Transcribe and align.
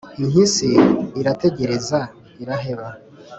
impyisi 0.19 0.67
irategereza 1.19 1.99
iraheba 2.43 2.87